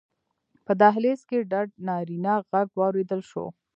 په 0.65 0.71
دهلېز 0.81 1.21
کې 1.29 1.47
ډډ 1.51 1.67
نارينه 1.87 2.33
غږ 2.51 2.67
واورېدل 2.79 3.21
شو: 3.29 3.45